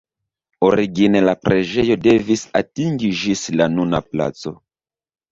Origine 0.67 1.19
la 1.25 1.35
preĝejo 1.47 1.97
devis 2.07 2.45
atingi 2.59 3.11
ĝis 3.19 3.43
la 3.61 3.67
nuna 3.75 4.01
placo. 4.07 4.55